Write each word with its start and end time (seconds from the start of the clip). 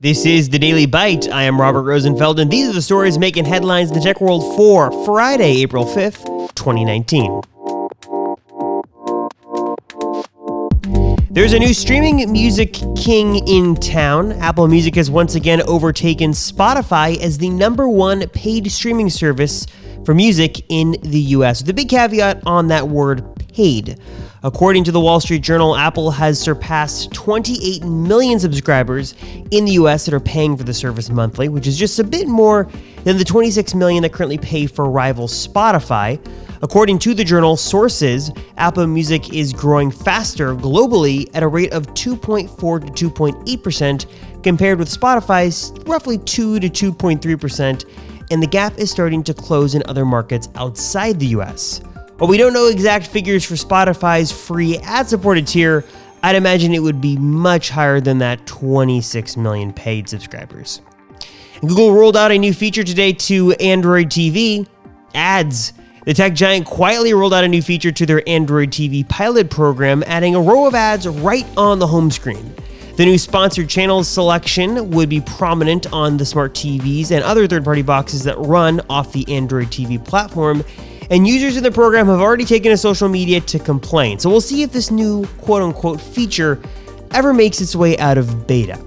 This 0.00 0.24
is 0.26 0.48
the 0.50 0.60
Daily 0.60 0.86
Byte. 0.86 1.28
I 1.28 1.42
am 1.42 1.60
Robert 1.60 1.82
Rosenfeld, 1.82 2.38
and 2.38 2.48
these 2.48 2.68
are 2.68 2.72
the 2.72 2.80
stories 2.80 3.18
making 3.18 3.46
headlines 3.46 3.90
in 3.90 3.96
the 3.96 4.00
tech 4.00 4.20
world 4.20 4.56
for 4.56 4.92
Friday, 5.04 5.60
April 5.62 5.84
5th, 5.84 6.54
2019. 6.54 7.42
There's 11.32 11.52
a 11.52 11.58
new 11.58 11.74
streaming 11.74 12.30
music 12.30 12.74
king 12.96 13.44
in 13.48 13.74
town. 13.74 14.34
Apple 14.34 14.68
Music 14.68 14.94
has 14.94 15.10
once 15.10 15.34
again 15.34 15.62
overtaken 15.62 16.30
Spotify 16.30 17.18
as 17.18 17.38
the 17.38 17.50
number 17.50 17.88
one 17.88 18.28
paid 18.28 18.70
streaming 18.70 19.10
service 19.10 19.66
for 20.04 20.14
music 20.14 20.64
in 20.68 20.92
the 21.02 21.20
US. 21.34 21.62
The 21.62 21.74
big 21.74 21.88
caveat 21.88 22.44
on 22.46 22.68
that 22.68 22.86
word 22.86 23.37
paid. 23.58 23.98
According 24.44 24.84
to 24.84 24.92
the 24.92 25.00
Wall 25.00 25.18
Street 25.18 25.42
Journal, 25.42 25.74
Apple 25.74 26.12
has 26.12 26.38
surpassed 26.40 27.12
28 27.12 27.82
million 27.82 28.38
subscribers 28.38 29.16
in 29.50 29.64
the 29.64 29.72
US 29.72 30.04
that 30.04 30.14
are 30.14 30.20
paying 30.20 30.56
for 30.56 30.62
the 30.62 30.72
service 30.72 31.10
monthly, 31.10 31.48
which 31.48 31.66
is 31.66 31.76
just 31.76 31.98
a 31.98 32.04
bit 32.04 32.28
more 32.28 32.68
than 33.02 33.18
the 33.18 33.24
26 33.24 33.74
million 33.74 34.04
that 34.04 34.12
currently 34.12 34.38
pay 34.38 34.66
for 34.66 34.88
rival 34.88 35.26
Spotify. 35.26 36.24
According 36.62 37.00
to 37.00 37.14
the 37.14 37.24
journal 37.24 37.56
Sources, 37.56 38.30
Apple 38.58 38.86
Music 38.86 39.34
is 39.34 39.52
growing 39.52 39.90
faster 39.90 40.54
globally 40.54 41.28
at 41.34 41.42
a 41.42 41.48
rate 41.48 41.72
of 41.72 41.88
2.4 41.94 42.94
to 42.94 43.10
2.8%, 43.10 44.06
compared 44.44 44.78
with 44.78 44.88
Spotify's 44.88 45.72
roughly 45.84 46.18
2 46.18 46.60
to 46.60 46.68
2.3%, 46.68 47.84
and 48.30 48.40
the 48.40 48.46
gap 48.46 48.78
is 48.78 48.88
starting 48.88 49.24
to 49.24 49.34
close 49.34 49.74
in 49.74 49.82
other 49.86 50.04
markets 50.04 50.48
outside 50.54 51.18
the 51.18 51.26
US. 51.38 51.80
While 52.18 52.28
we 52.28 52.36
don't 52.36 52.52
know 52.52 52.66
exact 52.66 53.06
figures 53.06 53.44
for 53.44 53.54
Spotify's 53.54 54.32
free 54.32 54.78
ad 54.78 55.08
supported 55.08 55.46
tier, 55.46 55.84
I'd 56.20 56.34
imagine 56.34 56.74
it 56.74 56.82
would 56.82 57.00
be 57.00 57.16
much 57.16 57.70
higher 57.70 58.00
than 58.00 58.18
that 58.18 58.44
26 58.44 59.36
million 59.36 59.72
paid 59.72 60.08
subscribers. 60.08 60.80
Google 61.60 61.92
rolled 61.92 62.16
out 62.16 62.32
a 62.32 62.38
new 62.38 62.52
feature 62.52 62.82
today 62.82 63.12
to 63.12 63.52
Android 63.52 64.08
TV 64.08 64.66
ads. 65.14 65.72
The 66.06 66.14
tech 66.14 66.34
giant 66.34 66.66
quietly 66.66 67.14
rolled 67.14 67.34
out 67.34 67.44
a 67.44 67.48
new 67.48 67.62
feature 67.62 67.92
to 67.92 68.04
their 68.04 68.28
Android 68.28 68.70
TV 68.70 69.08
pilot 69.08 69.48
program, 69.48 70.02
adding 70.04 70.34
a 70.34 70.40
row 70.40 70.66
of 70.66 70.74
ads 70.74 71.06
right 71.06 71.46
on 71.56 71.78
the 71.78 71.86
home 71.86 72.10
screen. 72.10 72.52
The 72.96 73.04
new 73.04 73.16
sponsored 73.16 73.68
channels 73.68 74.08
selection 74.08 74.90
would 74.90 75.08
be 75.08 75.20
prominent 75.20 75.92
on 75.92 76.16
the 76.16 76.26
smart 76.26 76.54
TVs 76.54 77.12
and 77.12 77.22
other 77.22 77.46
third 77.46 77.62
party 77.62 77.82
boxes 77.82 78.24
that 78.24 78.36
run 78.38 78.80
off 78.90 79.12
the 79.12 79.32
Android 79.32 79.68
TV 79.68 80.04
platform, 80.04 80.64
and 81.10 81.26
users 81.26 81.56
in 81.56 81.62
the 81.62 81.70
program 81.70 82.06
have 82.06 82.20
already 82.20 82.44
taken 82.44 82.70
to 82.70 82.76
social 82.76 83.08
media 83.08 83.40
to 83.40 83.58
complain. 83.58 84.18
So 84.18 84.28
we'll 84.28 84.40
see 84.40 84.62
if 84.62 84.72
this 84.72 84.90
new 84.90 85.26
quote 85.38 85.62
unquote 85.62 86.00
feature 86.00 86.60
ever 87.12 87.32
makes 87.32 87.60
its 87.60 87.74
way 87.74 87.96
out 87.98 88.18
of 88.18 88.46
beta. 88.46 88.78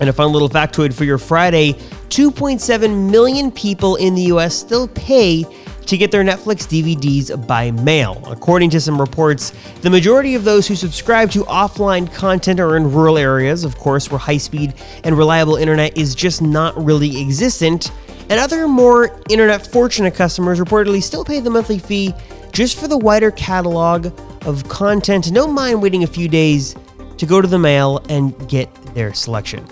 And 0.00 0.08
a 0.08 0.12
fun 0.12 0.32
little 0.32 0.48
factoid 0.48 0.94
for 0.94 1.04
your 1.04 1.18
Friday 1.18 1.74
2.7 2.08 3.10
million 3.10 3.52
people 3.52 3.96
in 3.96 4.14
the 4.14 4.22
US 4.22 4.56
still 4.56 4.88
pay 4.88 5.44
to 5.86 5.96
get 5.96 6.10
their 6.10 6.22
Netflix 6.22 6.66
DVDs 6.66 7.46
by 7.46 7.70
mail. 7.72 8.22
According 8.26 8.70
to 8.70 8.80
some 8.80 9.00
reports, 9.00 9.52
the 9.82 9.90
majority 9.90 10.34
of 10.34 10.44
those 10.44 10.66
who 10.68 10.76
subscribe 10.76 11.30
to 11.32 11.42
offline 11.44 12.12
content 12.14 12.60
are 12.60 12.76
in 12.76 12.92
rural 12.92 13.18
areas, 13.18 13.64
of 13.64 13.76
course, 13.76 14.10
where 14.10 14.18
high 14.18 14.36
speed 14.36 14.74
and 15.04 15.18
reliable 15.18 15.56
internet 15.56 15.96
is 15.98 16.14
just 16.14 16.42
not 16.42 16.76
really 16.82 17.20
existent. 17.20 17.90
And 18.30 18.40
other 18.40 18.66
more 18.66 19.20
internet 19.28 19.66
fortunate 19.66 20.14
customers 20.14 20.58
reportedly 20.58 21.02
still 21.02 21.24
pay 21.24 21.40
the 21.40 21.50
monthly 21.50 21.78
fee 21.78 22.14
just 22.52 22.78
for 22.78 22.88
the 22.88 22.96
wider 22.96 23.30
catalog 23.32 24.12
of 24.46 24.68
content 24.68 25.32
don't 25.34 25.52
mind 25.52 25.82
waiting 25.82 26.04
a 26.04 26.06
few 26.06 26.28
days 26.28 26.74
to 27.18 27.26
go 27.26 27.42
to 27.42 27.48
the 27.48 27.58
mail 27.58 28.02
and 28.08 28.48
get 28.48 28.72
their 28.94 29.12
selection. 29.12 29.66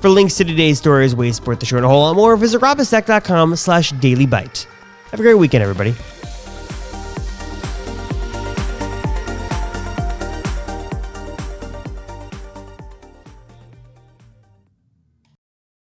For 0.00 0.10
links 0.10 0.36
to 0.36 0.44
today's 0.44 0.78
stories, 0.78 1.16
ways 1.16 1.32
to 1.32 1.34
support 1.36 1.60
the 1.60 1.66
show, 1.66 1.76
and 1.76 1.86
a 1.86 1.88
whole 1.88 2.02
lot 2.02 2.16
more, 2.16 2.36
visit 2.36 2.60
robistech.com 2.60 3.56
slash 3.56 3.92
dailybyte. 3.92 4.66
Have 5.10 5.20
a 5.20 5.22
great 5.22 5.34
weekend, 5.34 5.62
everybody. 5.62 5.94